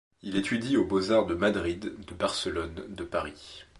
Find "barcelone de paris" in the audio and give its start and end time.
2.15-3.65